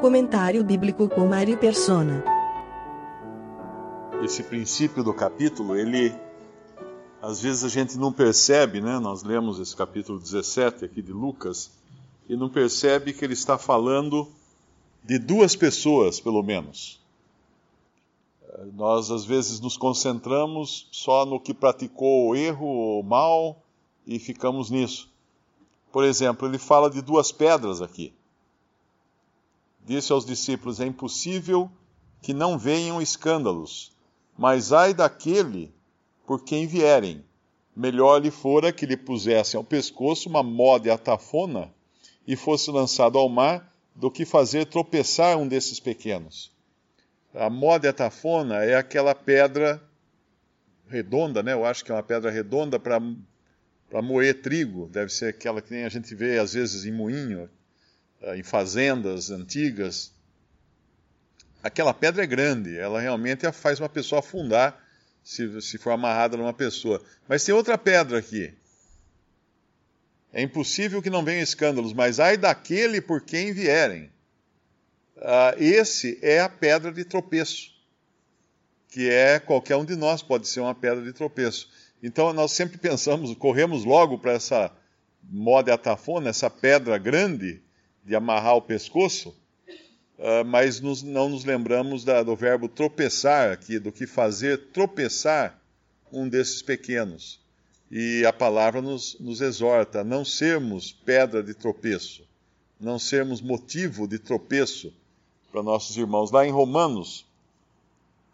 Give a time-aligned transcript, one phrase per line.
[0.00, 2.22] Comentário bíblico com Mário Persona.
[4.22, 6.14] esse princípio do capítulo, ele
[7.22, 8.98] às vezes a gente não percebe, né?
[8.98, 11.70] Nós lemos esse capítulo 17 aqui de Lucas
[12.28, 14.28] e não percebe que ele está falando
[15.02, 17.00] de duas pessoas, pelo menos.
[18.74, 23.62] Nós às vezes nos concentramos só no que praticou o erro ou mal
[24.06, 25.08] e ficamos nisso.
[25.90, 28.12] Por exemplo, ele fala de duas pedras aqui.
[29.86, 31.70] Disse aos discípulos: É impossível
[32.20, 33.92] que não venham escândalos,
[34.36, 35.72] mas ai daquele
[36.26, 37.24] por quem vierem.
[37.74, 41.72] Melhor lhe fora que lhe pusessem ao pescoço uma mó de atafona
[42.26, 46.50] e fosse lançado ao mar, do que fazer tropeçar um desses pequenos.
[47.32, 49.82] A mó de atafona é aquela pedra
[50.88, 51.52] redonda, né?
[51.52, 54.88] Eu acho que é uma pedra redonda para moer trigo.
[54.88, 57.48] Deve ser aquela que nem a gente vê às vezes em moinho,
[58.34, 60.12] em fazendas antigas.
[61.62, 64.80] Aquela pedra é grande, ela realmente faz uma pessoa afundar
[65.22, 67.02] se, se for amarrada numa pessoa.
[67.28, 68.54] Mas tem outra pedra aqui.
[70.32, 74.10] É impossível que não venham escândalos, mas ai daquele por quem vierem.
[75.18, 77.70] Ah, esse é a pedra de tropeço,
[78.88, 81.70] que é qualquer um de nós pode ser uma pedra de tropeço.
[82.02, 84.70] Então nós sempre pensamos, corremos logo para essa
[85.22, 87.62] moda atafona, essa pedra grande
[88.06, 89.34] de amarrar o pescoço,
[90.18, 95.60] ah, mas nos- não nos lembramos da- do verbo tropeçar aqui, do que fazer tropeçar
[96.12, 97.40] um desses pequenos.
[97.90, 102.24] E a palavra nos, nos exorta a não sermos pedra de tropeço,
[102.80, 104.92] não sermos motivo de tropeço
[105.52, 106.30] para nossos irmãos.
[106.30, 107.26] Lá em Romanos,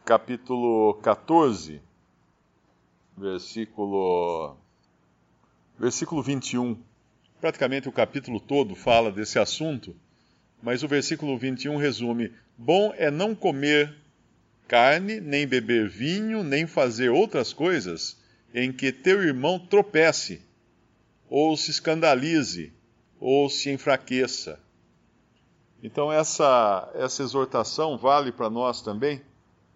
[0.05, 1.81] capítulo 14,
[3.17, 4.57] versículo,
[5.79, 6.77] versículo 21.
[7.43, 9.97] Praticamente o capítulo todo fala desse assunto,
[10.63, 13.93] mas o versículo 21 resume: Bom é não comer
[14.69, 18.17] carne, nem beber vinho, nem fazer outras coisas
[18.55, 20.41] em que teu irmão tropece,
[21.29, 22.73] ou se escandalize,
[23.19, 24.61] ou se enfraqueça.
[25.83, 29.21] Então, essa, essa exortação vale para nós também,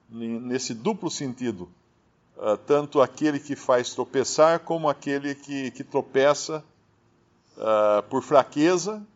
[0.08, 1.68] nesse duplo sentido.
[2.38, 6.64] Ah, tanto aquele que faz tropeçar, como aquele que, que tropeça
[7.58, 9.06] ah, por fraqueza,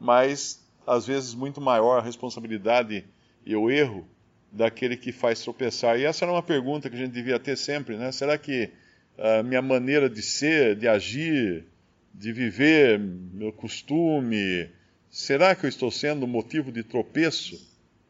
[0.00, 3.04] mas às vezes muito maior a responsabilidade
[3.44, 4.06] e o erro
[4.50, 5.98] daquele que faz tropeçar.
[5.98, 8.10] E essa era uma pergunta que a gente devia ter sempre, né?
[8.12, 8.70] Será que
[9.18, 11.64] a minha maneira de ser, de agir,
[12.12, 14.70] de viver, meu costume,
[15.10, 17.60] será que eu estou sendo motivo de tropeço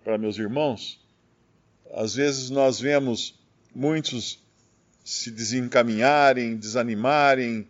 [0.05, 1.01] para meus irmãos?
[1.93, 3.39] Às vezes nós vemos
[3.75, 4.45] muitos
[5.05, 7.67] se desencaminharem, desanimarem,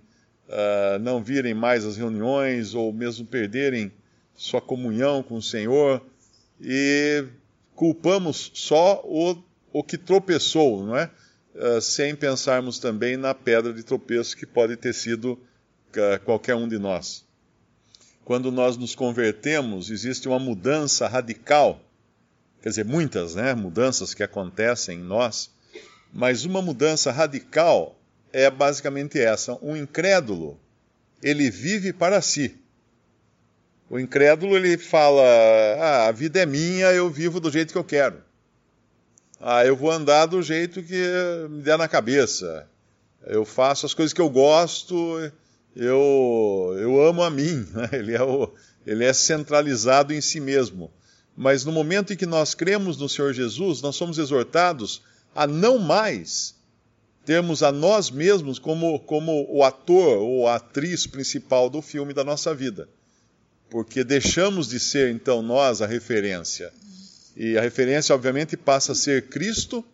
[0.48, 3.92] ah, não virem mais às reuniões ou mesmo perderem
[4.34, 6.04] sua comunhão com o Senhor
[6.60, 7.24] e
[7.74, 9.36] culpamos só o,
[9.72, 11.10] o que tropeçou, não é?
[11.54, 15.38] Ah, sem pensarmos também na pedra de tropeço que pode ter sido
[15.96, 17.24] ah, qualquer um de nós.
[18.24, 21.80] Quando nós nos convertemos, existe uma mudança radical,
[22.60, 25.50] quer dizer, muitas né, mudanças que acontecem em nós,
[26.12, 27.95] mas uma mudança radical
[28.36, 30.60] é basicamente essa: um incrédulo,
[31.22, 32.54] ele vive para si.
[33.88, 35.22] O incrédulo ele fala:
[35.80, 38.22] ah, a vida é minha, eu vivo do jeito que eu quero.
[39.40, 41.02] Ah, eu vou andar do jeito que
[41.48, 42.68] me der na cabeça.
[43.24, 44.94] Eu faço as coisas que eu gosto,
[45.74, 47.66] eu, eu amo a mim.
[47.72, 47.88] né?
[47.92, 48.52] Ele, é o,
[48.86, 50.92] ele é centralizado em si mesmo.
[51.34, 55.02] Mas no momento em que nós cremos no Senhor Jesus, nós somos exortados
[55.34, 56.55] a não mais
[57.26, 62.22] termos a nós mesmos como, como o ator ou a atriz principal do filme da
[62.22, 62.88] nossa vida.
[63.68, 66.72] Porque deixamos de ser, então, nós a referência.
[67.36, 69.84] E a referência, obviamente, passa a ser Cristo,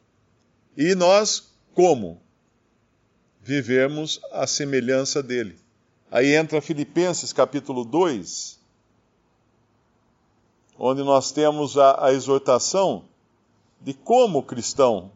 [0.77, 2.21] e nós, como?
[3.43, 5.59] Vivemos a semelhança dele.
[6.11, 8.61] Aí entra Filipenses capítulo 2,
[10.79, 13.07] onde nós temos a, a exortação
[13.81, 15.11] de como o cristão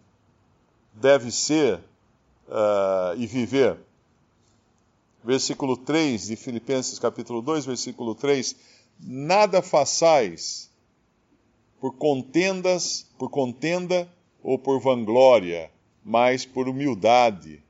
[0.94, 1.78] deve ser
[2.48, 3.78] uh, e viver.
[5.24, 8.54] versículo 3 de Filipenses capítulo 2, versículo 3,
[9.00, 10.70] nada façais
[11.80, 14.08] por contendas, por contenda
[14.42, 15.70] ou por vanglória,
[16.04, 17.62] mas por humildade.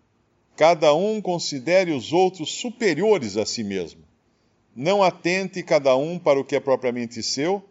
[0.57, 4.03] Cada um considere os outros superiores a si mesmo.
[4.75, 7.63] Não atente cada um para o que é propriamente seu,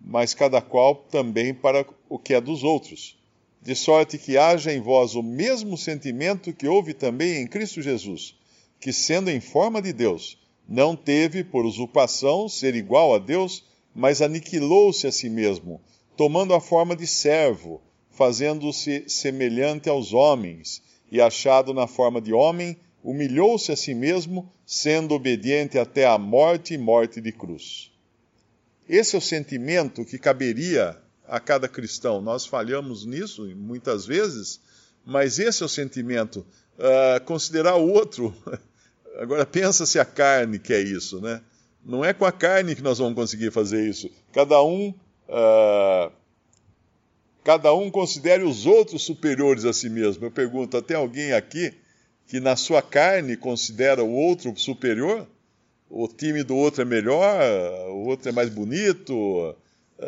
[0.00, 3.16] mas cada qual também para o que é dos outros.
[3.62, 8.34] De sorte que haja em vós o mesmo sentimento que houve também em Cristo Jesus,
[8.80, 10.36] que, sendo em forma de Deus,
[10.68, 13.64] não teve por usurpação ser igual a Deus,
[13.94, 15.80] mas aniquilou-se a si mesmo,
[16.16, 17.80] tomando a forma de servo,
[18.10, 25.14] fazendo-se semelhante aos homens, e achado na forma de homem, humilhou-se a si mesmo, sendo
[25.14, 27.92] obediente até a morte e morte de cruz.
[28.88, 32.20] Esse é o sentimento que caberia a cada cristão.
[32.20, 34.60] Nós falhamos nisso muitas vezes,
[35.04, 36.44] mas esse é o sentimento.
[36.78, 38.34] Uh, considerar o outro.
[39.18, 41.40] Agora pensa se a carne quer isso, né?
[41.84, 44.10] Não é com a carne que nós vamos conseguir fazer isso.
[44.32, 44.88] Cada um,
[45.28, 46.12] uh,
[47.44, 50.24] cada um considere os outros superiores a si mesmo.
[50.24, 51.74] Eu pergunto, tem alguém aqui
[52.26, 55.26] que na sua carne considera o outro superior?
[55.92, 57.38] o time do outro é melhor,
[57.90, 59.54] o outro é mais bonito.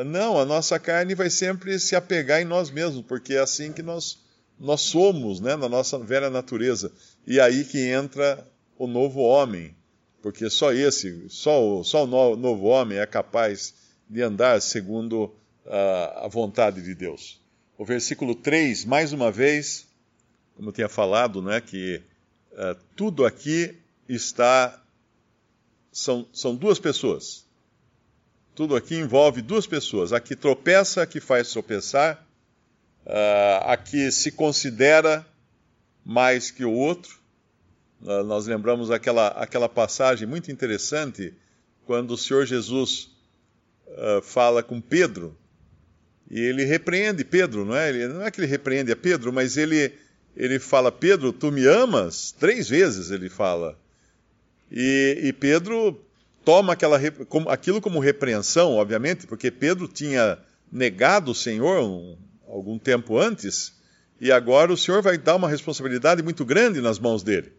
[0.02, 3.82] Não, a nossa carne vai sempre se apegar em nós mesmos, porque é assim que
[3.82, 4.18] nós,
[4.58, 6.90] nós somos, né, na nossa velha natureza.
[7.26, 8.46] E aí que entra
[8.76, 9.76] o novo homem,
[10.22, 13.74] porque só esse, só o, só o novo homem é capaz
[14.08, 15.34] de andar segundo
[15.66, 17.40] a, a vontade de Deus.
[17.76, 19.86] O versículo 3, mais uma vez,
[20.56, 22.00] como eu tinha falado, né, que
[22.52, 23.76] uh, tudo aqui
[24.08, 24.80] está
[25.92, 27.44] são, são duas pessoas.
[28.54, 30.12] Tudo aqui envolve duas pessoas.
[30.12, 32.24] A que tropeça, a que faz tropeçar,
[33.62, 35.26] a que se considera
[36.04, 37.18] mais que o outro.
[38.00, 41.34] Nós lembramos aquela, aquela passagem muito interessante
[41.86, 43.10] quando o Senhor Jesus
[43.86, 45.36] uh, fala com Pedro
[46.30, 47.88] e ele repreende Pedro, não é?
[47.88, 49.92] Ele, não é que ele repreende a Pedro, mas ele,
[50.36, 52.32] ele fala: Pedro, tu me amas?
[52.32, 53.78] Três vezes ele fala.
[54.70, 56.00] E, e Pedro
[56.44, 57.00] toma aquela,
[57.48, 60.38] aquilo como repreensão, obviamente, porque Pedro tinha
[60.70, 62.16] negado o Senhor um,
[62.48, 63.72] algum tempo antes,
[64.20, 67.52] e agora o Senhor vai dar uma responsabilidade muito grande nas mãos dele.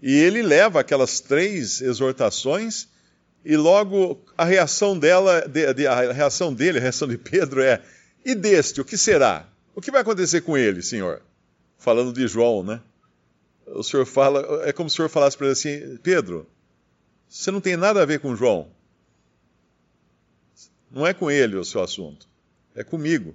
[0.00, 2.88] E ele leva aquelas três exortações,
[3.44, 7.82] e logo a reação dela, de, de, a reação dele, a reação de Pedro é:
[8.24, 9.48] e deste, o que será?
[9.74, 11.22] O que vai acontecer com ele, Senhor?
[11.78, 12.80] Falando de João, né?
[13.66, 16.46] o senhor fala, é como se o senhor falasse para ele assim: Pedro,
[17.32, 18.68] você não tem nada a ver com João.
[20.90, 22.28] Não é com ele o seu assunto,
[22.74, 23.34] é comigo.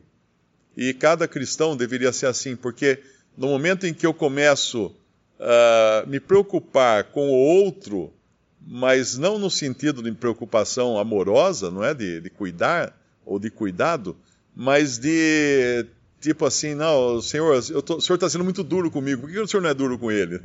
[0.75, 3.01] E cada cristão deveria ser assim, porque
[3.35, 4.95] no momento em que eu começo
[5.39, 8.13] a uh, me preocupar com o outro,
[8.61, 11.95] mas não no sentido de preocupação amorosa, não é?
[11.95, 12.95] De, de cuidar
[13.25, 14.15] ou de cuidado,
[14.55, 15.87] mas de
[16.19, 19.47] tipo assim, não, senhor, tô, o senhor está sendo muito duro comigo, por que o
[19.47, 20.39] senhor não é duro com ele?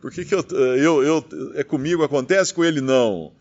[0.00, 3.32] Por que, que eu, eu, eu, é comigo, acontece com ele não?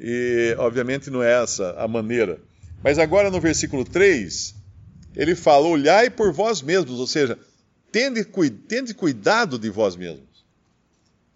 [0.00, 2.38] E, obviamente, não é essa a maneira.
[2.82, 4.54] Mas agora no versículo 3,
[5.14, 7.38] ele fala: olhai por vós mesmos, ou seja,
[7.90, 8.24] tende,
[8.68, 10.24] tende cuidado de vós mesmos.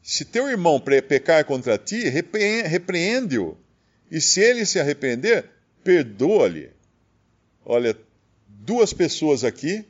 [0.02, 3.56] Se teu irmão pecar contra ti, repreende-o.
[4.10, 5.44] E se ele se arrepender,
[5.84, 6.70] perdoa-lhe.
[7.64, 7.96] Olha,
[8.60, 9.84] duas pessoas aqui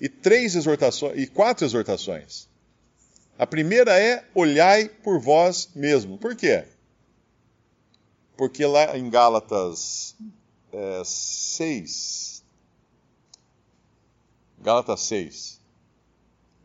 [0.00, 2.48] e três exortações e quatro exortações.
[3.38, 6.18] A primeira é olhai por vós mesmo.
[6.18, 6.64] Por quê?
[8.36, 10.16] Porque lá em Gálatas
[10.72, 12.44] é, 6,
[14.60, 15.60] Gálatas 6,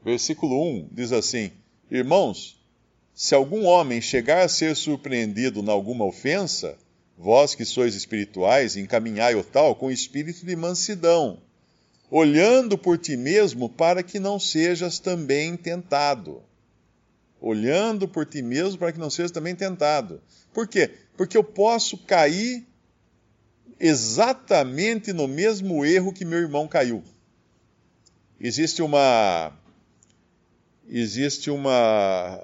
[0.04, 1.52] versículo 1 diz assim:
[1.92, 2.60] Irmãos,
[3.14, 6.78] se algum homem chegar a ser surpreendido em alguma ofensa,
[7.22, 11.42] Vós que sois espirituais, encaminhai o tal com espírito de mansidão,
[12.10, 16.42] olhando por ti mesmo para que não sejas também tentado.
[17.42, 20.22] Olhando por ti mesmo para que não sejas também tentado.
[20.54, 20.92] Por quê?
[21.18, 22.66] Porque eu posso cair
[23.78, 27.04] exatamente no mesmo erro que meu irmão caiu.
[28.40, 29.52] Existe uma
[30.88, 32.42] existe uma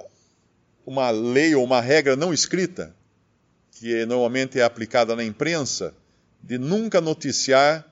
[0.86, 2.94] uma lei ou uma regra não escrita
[3.76, 5.94] que normalmente é aplicada na imprensa,
[6.42, 7.86] de nunca noticiar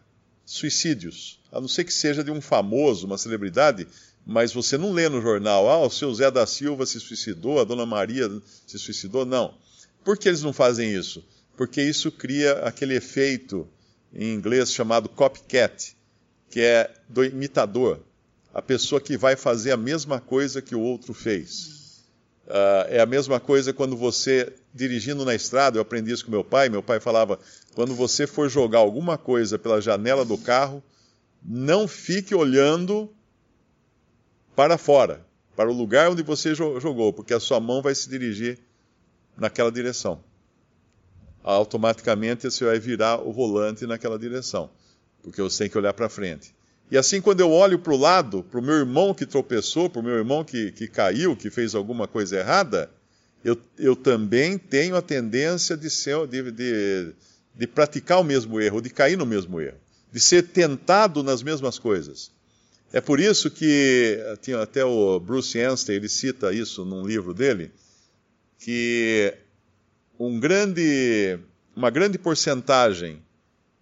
[0.45, 3.87] suicídios, a não ser que seja de um famoso, uma celebridade,
[4.25, 7.65] mas você não lê no jornal, ah, o seu Zé da Silva se suicidou, a
[7.65, 8.29] dona Maria
[8.65, 9.53] se suicidou, não.
[10.05, 11.23] Por que eles não fazem isso?
[11.57, 13.67] Porque isso cria aquele efeito
[14.13, 15.95] em inglês chamado copycat,
[16.49, 17.99] que é do imitador,
[18.53, 21.82] a pessoa que vai fazer a mesma coisa que o outro fez.
[22.45, 26.43] Uh, é a mesma coisa quando você, dirigindo na estrada, eu aprendi isso com meu
[26.43, 26.67] pai.
[26.67, 27.39] Meu pai falava:
[27.73, 30.83] quando você for jogar alguma coisa pela janela do carro,
[31.43, 33.09] não fique olhando
[34.55, 38.59] para fora, para o lugar onde você jogou, porque a sua mão vai se dirigir
[39.37, 40.21] naquela direção.
[41.43, 44.69] Automaticamente você vai virar o volante naquela direção,
[45.21, 46.53] porque você tem que olhar para frente.
[46.91, 49.99] E assim, quando eu olho para o lado, para o meu irmão que tropeçou, para
[49.99, 52.89] o meu irmão que, que caiu, que fez alguma coisa errada,
[53.43, 57.13] eu, eu também tenho a tendência de, ser, de, de,
[57.55, 59.77] de praticar o mesmo erro, de cair no mesmo erro,
[60.11, 62.31] de ser tentado nas mesmas coisas.
[62.91, 67.71] É por isso que tinha até o Bruce Anstey, ele cita isso num livro dele,
[68.59, 69.33] que
[70.19, 71.39] um grande,
[71.75, 73.21] uma grande porcentagem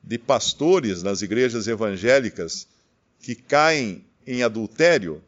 [0.01, 2.67] de pastores nas igrejas evangélicas
[3.21, 5.21] que caem em adultério,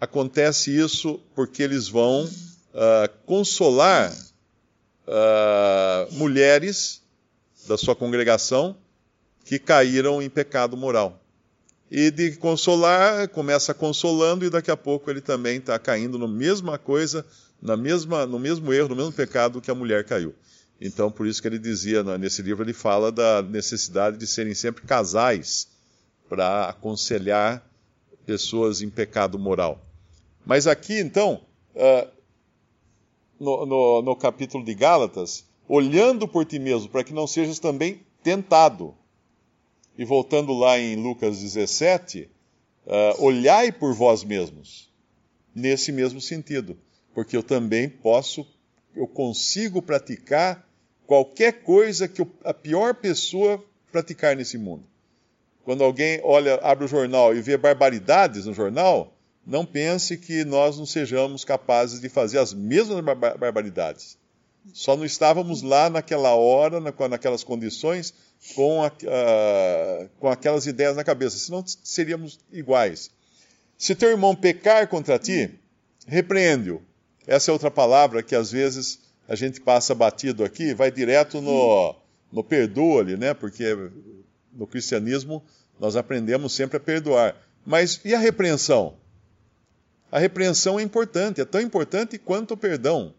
[0.00, 4.12] acontece isso porque eles vão uh, consolar
[5.06, 7.02] uh, mulheres
[7.66, 8.76] da sua congregação
[9.44, 11.20] que caíram em pecado moral.
[11.90, 16.78] E de consolar, começa consolando e daqui a pouco ele também está caindo na mesma
[16.78, 17.24] coisa,
[17.62, 20.34] na mesma, no mesmo erro, no mesmo pecado que a mulher caiu.
[20.80, 24.82] Então, por isso que ele dizia, nesse livro, ele fala da necessidade de serem sempre
[24.84, 25.68] casais
[26.28, 27.64] para aconselhar
[28.24, 29.84] pessoas em pecado moral.
[30.44, 31.42] Mas aqui, então,
[31.74, 32.08] uh,
[33.38, 38.00] no, no, no capítulo de Gálatas, olhando por ti mesmo, para que não sejas também
[38.22, 38.94] tentado.
[39.96, 42.28] E voltando lá em Lucas 17,
[42.86, 44.90] uh, olhai por vós mesmos,
[45.54, 46.76] nesse mesmo sentido,
[47.14, 48.46] porque eu também posso,
[48.94, 50.68] eu consigo praticar
[51.06, 54.84] qualquer coisa que a pior pessoa praticar nesse mundo.
[55.64, 59.14] Quando alguém olha, abre o jornal e vê barbaridades no jornal,
[59.46, 64.18] não pense que nós não sejamos capazes de fazer as mesmas barbaridades.
[64.72, 68.14] Só não estávamos lá naquela hora, naquelas condições,
[68.54, 73.10] com, a, uh, com aquelas ideias na cabeça, senão seríamos iguais.
[73.76, 75.50] Se teu irmão pecar contra ti,
[76.06, 76.80] repreende-o.
[77.26, 81.94] Essa é outra palavra que às vezes a gente passa batido aqui, vai direto no,
[82.30, 83.32] no perdoa-lhe, né?
[83.32, 83.64] Porque
[84.54, 85.42] no cristianismo
[85.78, 87.36] nós aprendemos sempre a perdoar.
[87.66, 88.94] Mas e a repreensão?
[90.10, 93.12] A repreensão é importante, é tão importante quanto o perdão.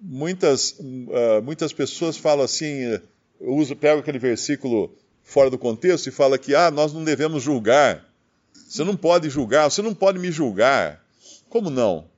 [0.00, 3.00] Muitas, uh, muitas pessoas falam assim,
[3.40, 7.42] eu uso, pego aquele versículo fora do contexto e fala que ah, nós não devemos
[7.42, 8.04] julgar.
[8.68, 11.04] Você não pode julgar, você não pode me julgar.
[11.48, 12.08] Como não?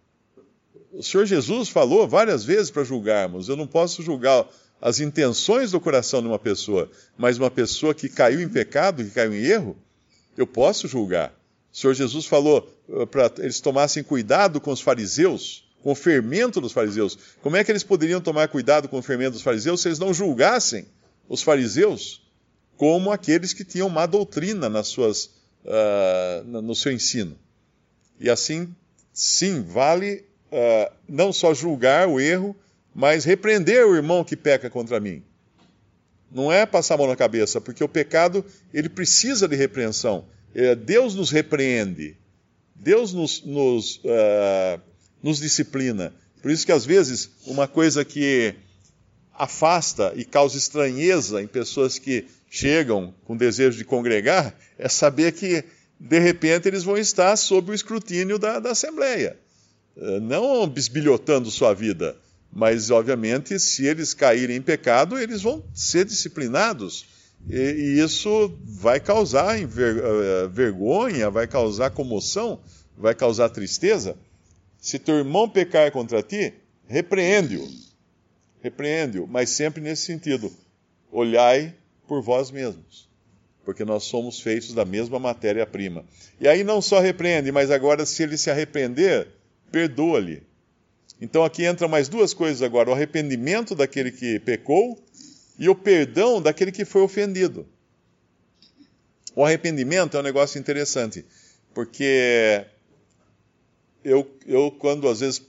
[0.93, 3.49] O Senhor Jesus falou várias vezes para julgarmos.
[3.49, 4.47] Eu não posso julgar
[4.81, 9.11] as intenções do coração de uma pessoa, mas uma pessoa que caiu em pecado, que
[9.11, 9.77] caiu em erro,
[10.37, 11.35] eu posso julgar.
[11.73, 16.61] O Senhor Jesus falou uh, para eles tomassem cuidado com os fariseus, com o fermento
[16.61, 17.19] dos fariseus.
[17.43, 20.15] Como é que eles poderiam tomar cuidado com o fermento dos fariseus se eles não
[20.15, 20.87] julgassem
[21.29, 22.23] os fariseus
[22.77, 25.25] como aqueles que tinham má doutrina nas suas,
[25.65, 27.37] uh, no seu ensino?
[28.21, 28.73] E assim,
[29.13, 32.57] sim, vale uh, não só julgar o erro,
[32.99, 35.23] mas repreender o irmão que peca contra mim.
[36.33, 40.25] Não é passar a mão na cabeça, porque o pecado ele precisa de repreensão.
[40.53, 42.17] É, Deus nos repreende,
[42.75, 44.81] Deus nos, nos, uh,
[45.23, 46.13] nos disciplina.
[46.43, 48.57] Por isso que às vezes uma coisa que
[49.33, 55.63] afasta e causa estranheza em pessoas que chegam com desejo de congregar é saber que
[56.01, 59.39] de repente eles vão estar sob o escrutínio da, da Assembleia,
[59.97, 62.17] uh, não bisbilhotando sua vida
[62.53, 67.07] mas, obviamente, se eles caírem em pecado, eles vão ser disciplinados.
[67.49, 72.61] E, e isso vai causar uh, vergonha, vai causar comoção,
[72.97, 74.17] vai causar tristeza.
[74.81, 76.55] Se teu irmão pecar contra ti,
[76.87, 77.69] repreende-o.
[78.61, 80.51] Repreende-o, mas sempre nesse sentido:
[81.13, 81.75] olhai
[82.09, 83.09] por vós mesmos,
[83.65, 86.05] porque nós somos feitos da mesma matéria-prima.
[86.41, 89.29] E aí não só repreende, mas agora, se ele se arrepender,
[89.71, 90.48] perdoa-lhe
[91.21, 94.99] então aqui entra mais duas coisas agora: o arrependimento daquele que pecou
[95.59, 97.67] e o perdão daquele que foi ofendido.
[99.35, 101.25] O arrependimento é um negócio interessante,
[101.75, 102.65] porque
[104.05, 105.43] eu, eu quando às vezes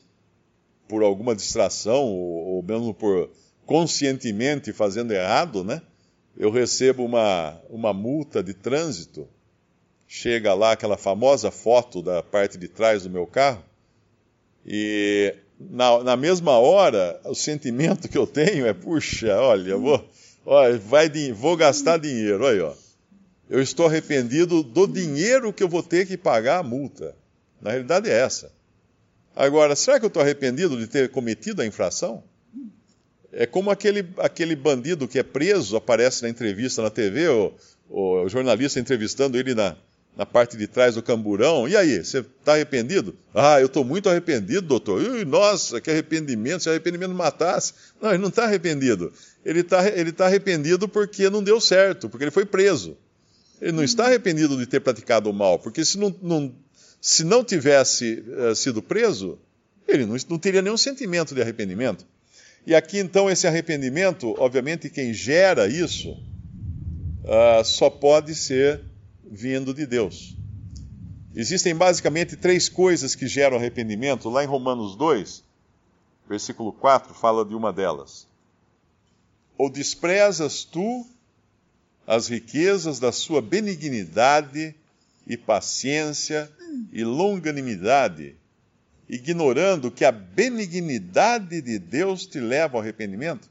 [0.87, 3.29] por alguma distração ou, ou mesmo por
[3.65, 5.81] conscientemente fazendo errado, né?
[6.35, 9.27] Eu recebo uma, uma multa de trânsito.
[10.07, 13.63] Chega lá aquela famosa foto da parte de trás do meu carro
[14.65, 20.09] e na, na mesma hora, o sentimento que eu tenho é, puxa, olha, vou,
[20.45, 22.73] olha, vai, vou gastar dinheiro, olha, ó.
[23.49, 27.15] Eu estou arrependido do dinheiro que eu vou ter que pagar a multa.
[27.59, 28.51] Na realidade é essa.
[29.35, 32.23] Agora, será que eu estou arrependido de ter cometido a infração?
[33.31, 37.53] É como aquele, aquele bandido que é preso, aparece na entrevista na TV, o,
[37.89, 39.75] o jornalista entrevistando ele na,
[40.17, 41.67] na parte de trás do camburão.
[41.67, 43.15] E aí, você está arrependido?
[43.33, 45.01] Ah, eu estou muito arrependido, doutor.
[45.01, 47.73] Ui, nossa, que arrependimento, se arrependimento matasse.
[48.01, 49.13] Não, ele não está arrependido.
[49.45, 52.97] Ele está ele tá arrependido porque não deu certo, porque ele foi preso.
[53.61, 56.53] Ele não está arrependido de ter praticado o mal, porque se não, não
[57.01, 59.39] se não tivesse uh, sido preso,
[59.87, 62.05] ele não, não teria nenhum sentimento de arrependimento.
[62.65, 68.81] E aqui então esse arrependimento, obviamente, quem gera isso uh, só pode ser
[69.29, 70.35] vindo de Deus.
[71.35, 74.29] Existem basicamente três coisas que geram arrependimento.
[74.29, 75.43] Lá em Romanos 2,
[76.27, 78.27] versículo 4, fala de uma delas.
[79.57, 81.05] Ou desprezas tu
[82.07, 84.73] as riquezas da sua benignidade
[85.27, 86.51] e paciência
[86.91, 88.35] e longanimidade,
[89.07, 93.47] ignorando que a benignidade de Deus te leva ao arrependimento?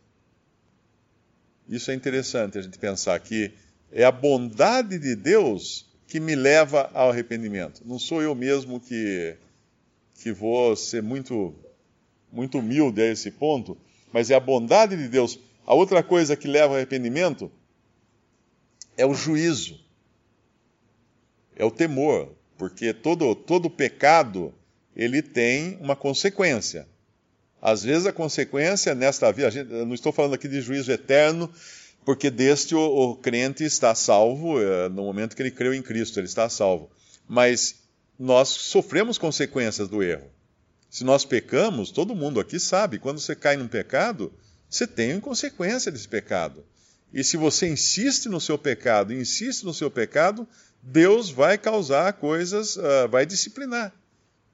[1.69, 3.53] Isso é interessante a gente pensar que
[3.93, 7.83] é a bondade de Deus que me leva ao arrependimento.
[7.85, 9.37] Não sou eu mesmo que,
[10.23, 11.55] que vou ser muito,
[12.33, 13.77] muito humilde a esse ponto,
[14.13, 15.39] mas é a bondade de Deus.
[15.67, 17.51] A outra coisa que leva ao arrependimento
[18.97, 19.79] é o juízo,
[21.57, 24.53] é o temor porque todo, todo pecado
[24.95, 26.87] ele tem uma consequência.
[27.63, 31.51] Às vezes a consequência nesta vida, gente, não estou falando aqui de juízo eterno,
[32.09, 36.19] porque deste o, o crente está salvo, é, no momento que ele creu em Cristo,
[36.19, 36.91] ele está salvo.
[37.29, 37.83] Mas
[38.19, 40.27] nós sofremos consequências do erro.
[40.89, 44.33] Se nós pecamos, todo mundo aqui sabe, quando você cai num pecado,
[44.71, 46.65] você tem consequência desse pecado.
[47.13, 50.49] E se você insiste no seu pecado, insiste no seu pecado,
[50.83, 53.93] Deus vai causar coisas, uh, vai disciplinar,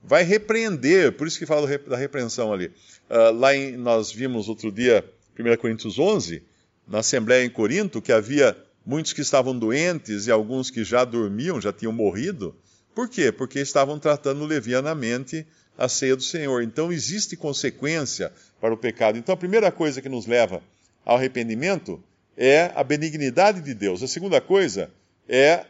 [0.03, 2.73] vai repreender, por isso que fala da repreensão ali.
[3.09, 5.09] Uh, lá em, nós vimos outro dia,
[5.39, 6.43] 1 Coríntios 11,
[6.87, 11.61] na Assembleia em Corinto, que havia muitos que estavam doentes e alguns que já dormiam,
[11.61, 12.55] já tinham morrido.
[12.95, 13.33] Por quê?
[13.33, 16.63] Porque estavam tratando levianamente a ceia do Senhor.
[16.63, 19.19] Então existe consequência para o pecado.
[19.19, 20.63] Então a primeira coisa que nos leva
[21.05, 22.03] ao arrependimento
[22.37, 24.03] é a benignidade de Deus.
[24.03, 24.91] A segunda coisa
[25.29, 25.65] é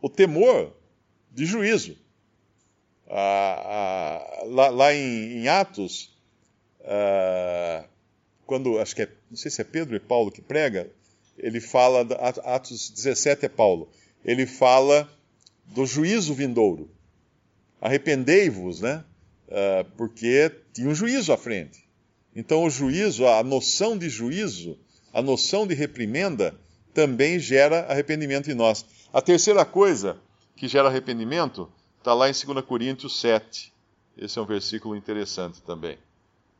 [0.00, 0.72] o temor
[1.32, 1.96] de juízo.
[3.08, 6.16] Ah, ah, lá, lá em, em, Atos,
[6.84, 7.84] ah,
[8.46, 10.90] quando, acho que é, não sei se é Pedro e Paulo que prega,
[11.38, 12.02] ele fala,
[12.44, 13.88] Atos 17 é Paulo,
[14.24, 15.08] ele fala
[15.66, 16.90] do juízo vindouro.
[17.80, 19.04] Arrependei-vos, né?
[19.50, 21.84] Ah, porque tinha um juízo à frente.
[22.34, 24.78] Então, o juízo, a noção de juízo,
[25.12, 26.58] a noção de reprimenda,
[26.92, 28.84] também gera arrependimento em nós.
[29.12, 30.18] A terceira coisa
[30.56, 33.72] que gera arrependimento está lá em 2 Coríntios 7.
[34.16, 35.98] Esse é um versículo interessante também.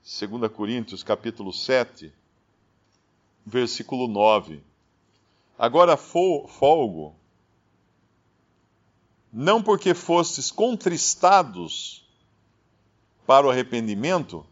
[0.05, 2.13] 2 Coríntios, capítulo 7,
[3.47, 4.63] versículo 9.
[5.59, 7.17] Agora folgo,
[9.33, 12.07] não porque fostes contristados
[13.27, 14.47] para o arrependimento,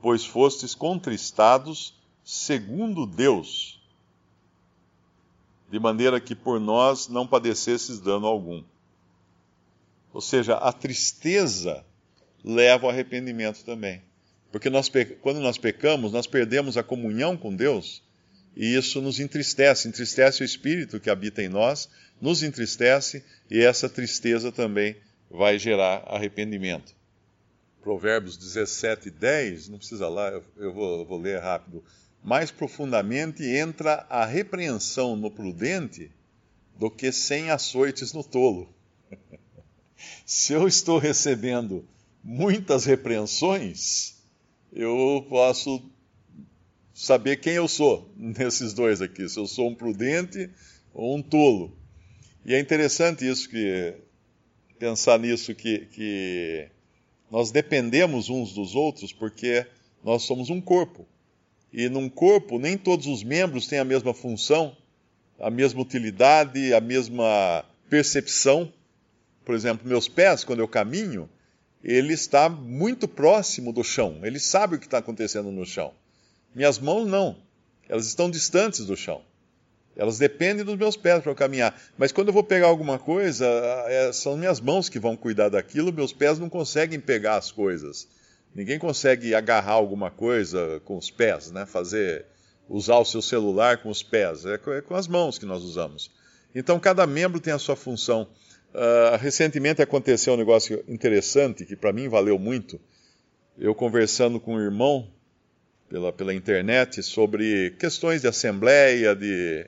[0.00, 3.82] pois fostes contristados segundo Deus
[5.68, 8.62] de maneira que por nós não padecesses dano algum.
[10.12, 11.84] Ou seja, a tristeza
[12.44, 14.11] leva ao arrependimento também.
[14.52, 18.02] Porque nós, quando nós pecamos, nós perdemos a comunhão com Deus
[18.54, 21.88] e isso nos entristece, entristece o espírito que habita em nós,
[22.20, 24.94] nos entristece e essa tristeza também
[25.30, 26.94] vai gerar arrependimento.
[27.82, 31.82] Provérbios 17, 10, não precisa lá, eu, eu vou, eu vou ler rápido
[32.22, 36.10] mais profundamente entra a repreensão no prudente
[36.78, 38.72] do que sem açoites no tolo.
[40.24, 41.84] Se eu estou recebendo
[42.22, 44.11] muitas repreensões,
[44.72, 45.82] eu posso
[46.94, 50.50] saber quem eu sou nesses dois aqui, se eu sou um prudente
[50.94, 51.76] ou um tolo.
[52.44, 53.94] E é interessante isso que
[54.78, 56.68] pensar nisso que, que
[57.30, 59.66] nós dependemos uns dos outros porque
[60.02, 61.06] nós somos um corpo.
[61.72, 64.76] E num corpo, nem todos os membros têm a mesma função,
[65.38, 68.72] a mesma utilidade, a mesma percepção.
[69.44, 71.28] Por exemplo, meus pés, quando eu caminho,
[71.82, 75.92] ele está muito próximo do chão, ele sabe o que está acontecendo no chão.
[76.54, 77.36] Minhas mãos não,
[77.88, 79.22] elas estão distantes do chão.
[79.94, 81.78] Elas dependem dos meus pés para eu caminhar.
[81.98, 83.46] Mas quando eu vou pegar alguma coisa,
[83.88, 88.08] é, são minhas mãos que vão cuidar daquilo, meus pés não conseguem pegar as coisas.
[88.54, 91.66] Ninguém consegue agarrar alguma coisa com os pés, né?
[91.66, 92.24] Fazer,
[92.68, 94.44] usar o seu celular com os pés.
[94.46, 96.10] É com é as mãos que nós usamos.
[96.54, 98.28] Então, cada membro tem a sua função.
[98.72, 102.80] Uh, recentemente aconteceu um negócio interessante que para mim valeu muito.
[103.58, 105.10] eu conversando com um irmão
[105.90, 109.66] pela, pela internet sobre questões de assembleia, de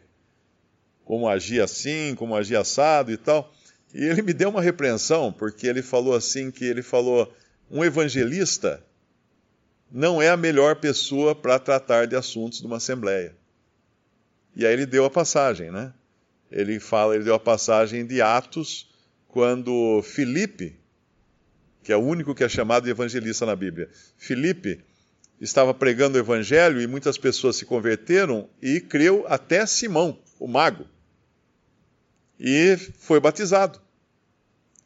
[1.05, 3.53] como agir assim, como agir assado e tal.
[3.93, 7.31] E ele me deu uma repreensão, porque ele falou assim que ele falou,
[7.71, 8.83] um evangelista
[9.93, 13.37] não é a melhor pessoa para tratar de assuntos de uma assembleia.
[14.57, 15.93] E aí ele deu a passagem, né?
[16.51, 18.89] Ele fala, ele deu a passagem de Atos,
[19.35, 20.79] quando Filipe,
[21.83, 24.81] que é o único que é chamado de evangelista na Bíblia, Filipe
[25.41, 30.87] estava pregando o evangelho e muitas pessoas se converteram e creu até Simão, o mago.
[32.39, 33.81] E foi batizado.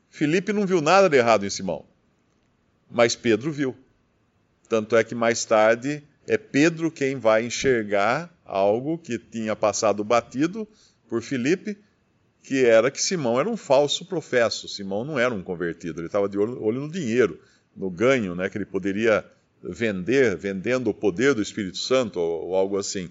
[0.09, 1.85] Filipe não viu nada de errado em Simão,
[2.91, 3.77] mas Pedro viu.
[4.67, 10.67] Tanto é que mais tarde é Pedro quem vai enxergar algo que tinha passado batido
[11.07, 11.77] por Filipe,
[12.49, 14.69] que era que Simão era um falso professo.
[14.69, 17.39] Simão não era um convertido, ele estava de olho no dinheiro,
[17.77, 19.23] no ganho, né, que ele poderia
[19.63, 23.11] vender, vendendo o poder do Espírito Santo ou, ou algo assim.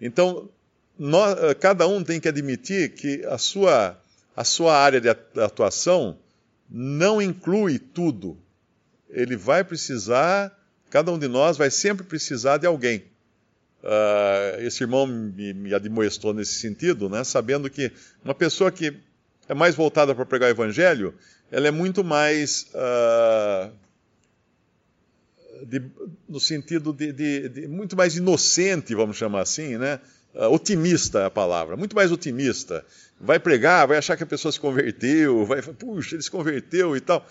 [0.00, 0.48] Então,
[0.96, 4.00] nós, cada um tem que admitir que a sua,
[4.36, 6.16] a sua área de atuação
[6.70, 8.38] não inclui tudo.
[9.10, 10.56] Ele vai precisar
[10.90, 13.04] Cada um de nós vai sempre precisar de alguém.
[13.82, 17.92] Uh, esse irmão me, me admoestou nesse sentido, né, sabendo que
[18.24, 18.96] uma pessoa que
[19.48, 21.14] é mais voltada para pregar o evangelho,
[21.50, 22.66] ela é muito mais.
[22.74, 23.70] Uh,
[25.64, 25.82] de,
[26.28, 30.00] no sentido de, de, de, muito mais inocente, vamos chamar assim, né?
[30.34, 32.84] Uh, otimista é a palavra, muito mais otimista.
[33.18, 37.00] Vai pregar, vai achar que a pessoa se converteu, vai, puxa, ele se converteu e
[37.00, 37.26] tal.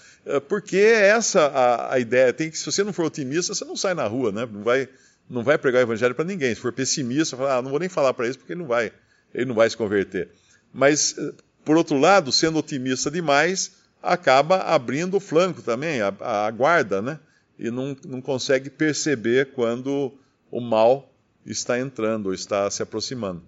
[0.48, 2.34] Porque essa a, a, ideia.
[2.34, 4.50] Tem que, se você não for otimista, você não sai na rua, né?
[4.52, 4.90] Não vai,
[5.30, 6.54] não vai pregar o evangelho para ninguém.
[6.54, 8.92] Se for pessimista, fala, ah, não vou nem falar para isso porque ele não vai,
[9.34, 10.30] ele não vai se converter.
[10.74, 11.34] Mas, uh,
[11.64, 17.20] por outro lado, sendo otimista demais, acaba abrindo o flanco também, a, a guarda, né?
[17.58, 20.14] E não, não consegue perceber quando
[20.52, 21.12] o mal
[21.46, 23.42] está entrando ou está se aproximando.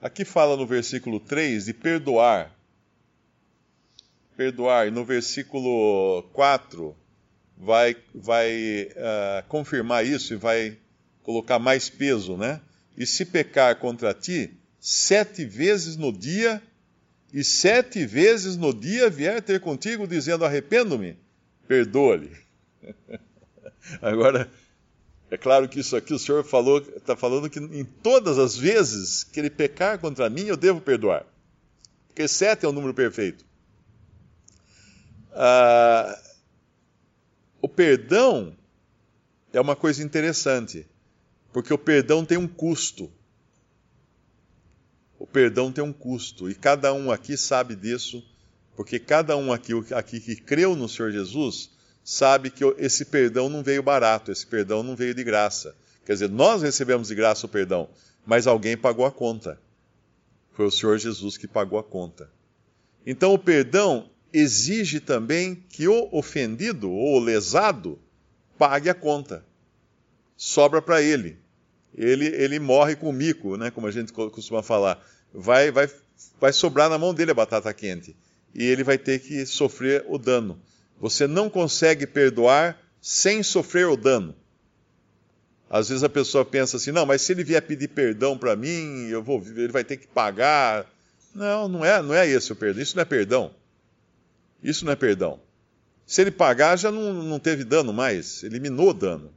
[0.00, 2.52] Aqui fala no versículo 3 de perdoar.
[4.36, 4.88] Perdoar.
[4.88, 6.96] E no versículo 4
[7.56, 10.78] vai, vai uh, confirmar isso e vai
[11.22, 12.60] colocar mais peso, né?
[12.96, 16.62] E se pecar contra ti, sete vezes no dia,
[17.32, 21.16] e sete vezes no dia vier ter contigo dizendo arrependo-me,
[21.66, 22.30] perdoa-lhe.
[24.02, 24.50] Agora,
[25.30, 29.24] é claro que isso aqui o Senhor falou, está falando que em todas as vezes
[29.24, 31.24] que ele pecar contra mim, eu devo perdoar.
[32.08, 33.42] Porque sete é o número perfeito.
[35.32, 36.20] Ah,
[37.62, 38.54] o perdão
[39.52, 40.86] é uma coisa interessante,
[41.52, 43.10] porque o perdão tem um custo.
[45.18, 48.24] O perdão tem um custo, e cada um aqui sabe disso,
[48.74, 51.70] porque cada um aqui, aqui que creu no Senhor Jesus
[52.02, 55.76] sabe que esse perdão não veio barato, esse perdão não veio de graça.
[56.04, 57.88] Quer dizer, nós recebemos de graça o perdão,
[58.26, 59.60] mas alguém pagou a conta.
[60.52, 62.28] Foi o Senhor Jesus que pagou a conta.
[63.06, 67.98] Então o perdão exige também que o ofendido ou o lesado
[68.58, 69.44] pague a conta.
[70.44, 71.38] Sobra para ele.
[71.96, 72.26] ele.
[72.26, 75.00] Ele morre com mico, né, como a gente costuma falar.
[75.32, 75.88] Vai, vai,
[76.40, 78.16] vai sobrar na mão dele a batata quente.
[78.52, 80.60] E ele vai ter que sofrer o dano.
[80.98, 84.34] Você não consegue perdoar sem sofrer o dano.
[85.70, 89.06] Às vezes a pessoa pensa assim: não, mas se ele vier pedir perdão para mim,
[89.10, 90.90] eu vou, ele vai ter que pagar.
[91.32, 92.82] Não, não é, não é esse o perdão.
[92.82, 93.54] Isso não é perdão.
[94.60, 95.38] Isso não é perdão.
[96.04, 99.32] Se ele pagar, já não, não teve dano mais, eliminou o dano.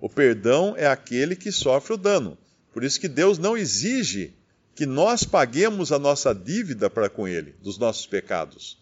[0.00, 2.38] O perdão é aquele que sofre o dano.
[2.72, 4.34] Por isso que Deus não exige
[4.74, 8.80] que nós paguemos a nossa dívida para com Ele, dos nossos pecados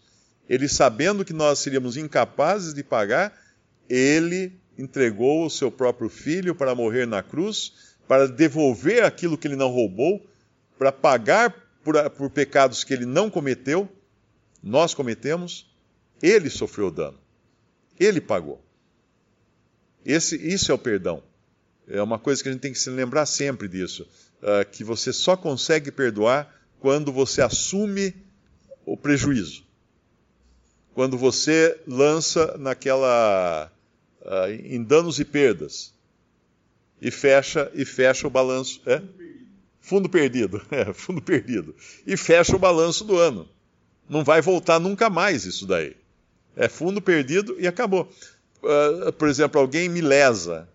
[0.49, 3.39] ele sabendo que nós seríamos incapazes de pagar,
[3.87, 9.55] ele entregou o seu próprio filho para morrer na cruz, para devolver aquilo que ele
[9.55, 10.25] não roubou,
[10.77, 11.53] para pagar
[11.83, 13.87] por, por pecados que ele não cometeu,
[14.63, 15.71] nós cometemos,
[16.21, 17.19] ele sofreu o dano.
[17.99, 18.59] Ele pagou.
[20.05, 21.23] Esse, isso é o perdão.
[21.87, 24.07] É uma coisa que a gente tem que se lembrar sempre disso.
[24.41, 28.15] Uh, que você só consegue perdoar quando você assume
[28.85, 29.69] o prejuízo
[30.99, 33.71] quando você lança naquela
[34.21, 35.93] uh, em danos e perdas
[37.01, 39.01] e fecha e fecha o balanço, é?
[39.79, 41.73] Fundo perdido, é, fundo perdido.
[42.05, 43.47] E fecha o balanço do ano.
[44.09, 45.95] Não vai voltar nunca mais isso daí.
[46.53, 48.11] É fundo perdido e acabou.
[48.61, 50.67] Uh, por exemplo, alguém me lesa,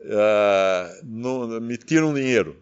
[0.00, 2.56] uh, no, me tira um dinheiro.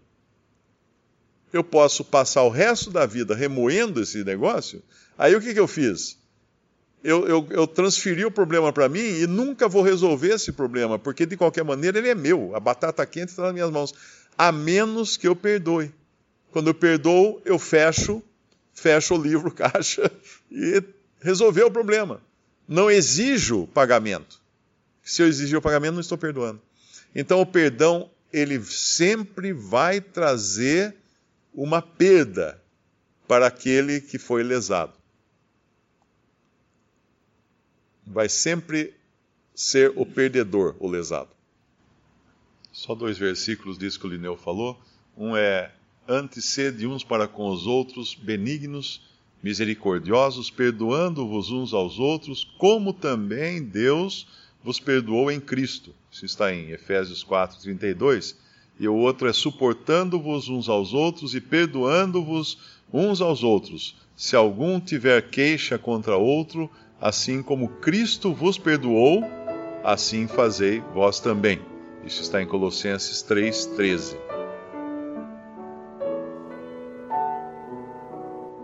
[1.52, 4.82] Eu posso passar o resto da vida remoendo esse negócio.
[5.18, 6.16] Aí o que, que eu fiz?
[7.02, 11.26] eu, eu, eu transferi o problema para mim e nunca vou resolver esse problema, porque
[11.26, 13.92] de qualquer maneira ele é meu, a batata quente está nas minhas mãos,
[14.38, 15.92] a menos que eu perdoe.
[16.52, 18.22] Quando eu perdoo, eu fecho,
[18.72, 20.10] fecho o livro, caixa
[20.50, 20.82] e
[21.20, 22.20] resolveu o problema.
[22.72, 24.40] Não exijo pagamento.
[25.02, 26.58] Se eu exigir o pagamento, não estou perdoando.
[27.14, 30.96] Então o perdão, ele sempre vai trazer
[31.52, 32.58] uma perda
[33.28, 34.94] para aquele que foi lesado.
[38.06, 38.94] Vai sempre
[39.54, 41.28] ser o perdedor, o lesado.
[42.72, 44.80] Só dois versículos disso que o Lineu falou.
[45.14, 45.70] Um é:
[46.08, 49.11] Antes sede uns para com os outros, benignos,
[49.42, 54.26] misericordiosos, perdoando-vos uns aos outros, como também Deus
[54.62, 55.94] vos perdoou em Cristo.
[56.10, 58.36] Isso está em Efésios 4, 32.
[58.78, 62.58] E o outro é suportando-vos uns aos outros e perdoando-vos
[62.92, 63.96] uns aos outros.
[64.16, 69.24] Se algum tiver queixa contra outro, assim como Cristo vos perdoou,
[69.82, 71.60] assim fazei vós também.
[72.04, 74.31] Isso está em Colossenses 3,13.